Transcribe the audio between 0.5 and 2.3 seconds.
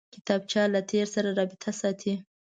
له تېر سره رابطه ساتي